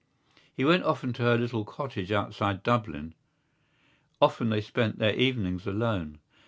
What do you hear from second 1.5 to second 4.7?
cottage outside Dublin; often they